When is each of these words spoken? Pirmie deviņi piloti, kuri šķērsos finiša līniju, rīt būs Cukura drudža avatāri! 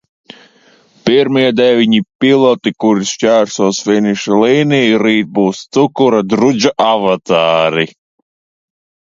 Pirmie 1.09 1.43
deviņi 1.59 1.99
piloti, 2.25 2.73
kuri 2.85 3.07
šķērsos 3.09 3.83
finiša 3.91 4.41
līniju, 4.45 4.97
rīt 5.05 5.31
būs 5.37 5.61
Cukura 5.79 6.25
drudža 6.33 6.75
avatāri! 6.89 7.87